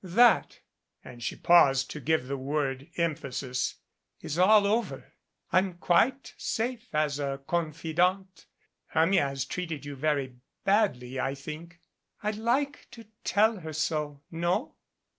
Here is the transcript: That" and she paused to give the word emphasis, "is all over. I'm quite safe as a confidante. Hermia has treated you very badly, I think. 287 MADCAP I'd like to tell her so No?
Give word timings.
That" 0.03 0.61
and 1.05 1.21
she 1.21 1.35
paused 1.35 1.91
to 1.91 1.99
give 1.99 2.25
the 2.25 2.35
word 2.35 2.89
emphasis, 2.97 3.75
"is 4.19 4.39
all 4.39 4.65
over. 4.65 5.13
I'm 5.51 5.75
quite 5.75 6.33
safe 6.39 6.95
as 6.95 7.19
a 7.19 7.39
confidante. 7.45 8.47
Hermia 8.87 9.27
has 9.29 9.45
treated 9.45 9.85
you 9.85 9.95
very 9.95 10.37
badly, 10.63 11.19
I 11.19 11.35
think. 11.35 11.81
287 12.21 12.23
MADCAP 12.23 12.23
I'd 12.23 12.43
like 12.43 12.87
to 12.89 13.05
tell 13.23 13.57
her 13.59 13.73
so 13.73 14.23
No? 14.31 14.73